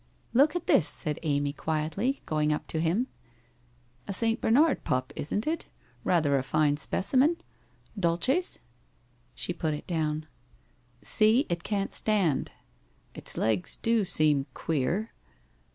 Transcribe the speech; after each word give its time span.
'Look 0.41 0.55
at 0.55 0.65
this,' 0.65 0.87
said 0.87 1.19
Amy 1.21 1.53
quietly, 1.53 2.23
going 2.25 2.51
up 2.51 2.65
to 2.69 2.79
him. 2.79 3.05
* 3.55 4.07
A 4.07 4.13
St. 4.13 4.41
Bernard 4.41 4.83
pup, 4.83 5.13
isn't 5.15 5.45
it. 5.45 5.67
Rather 6.03 6.39
a 6.39 6.41
fine 6.41 6.77
specimen. 6.77 7.37
Duke's?' 7.95 8.57
She 9.35 9.53
put 9.53 9.75
it 9.75 9.85
down.' 9.85 10.25
See, 11.03 11.45
it 11.49 11.63
can't 11.63 11.93
stand.'' 11.93 12.51
It's 13.13 13.37
legs 13.37 13.77
do 13.77 14.03
seem 14.03 14.47
queer.' 14.55 15.11